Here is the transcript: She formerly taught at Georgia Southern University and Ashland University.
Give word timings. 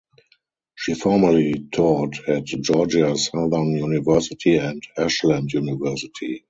She 0.73 0.95
formerly 0.95 1.67
taught 1.71 2.27
at 2.27 2.45
Georgia 2.45 3.15
Southern 3.15 3.69
University 3.77 4.55
and 4.57 4.81
Ashland 4.97 5.53
University. 5.53 6.39